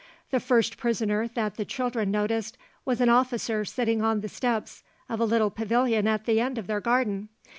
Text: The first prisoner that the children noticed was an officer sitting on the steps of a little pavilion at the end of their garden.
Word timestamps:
The 0.31 0.39
first 0.39 0.77
prisoner 0.77 1.27
that 1.35 1.57
the 1.57 1.63
children 1.63 2.09
noticed 2.09 2.57
was 2.85 3.01
an 3.01 3.09
officer 3.09 3.63
sitting 3.63 4.01
on 4.01 4.21
the 4.21 4.29
steps 4.29 4.81
of 5.07 5.19
a 5.19 5.25
little 5.25 5.51
pavilion 5.51 6.07
at 6.07 6.25
the 6.25 6.39
end 6.39 6.57
of 6.57 6.65
their 6.65 6.81
garden. 6.81 7.29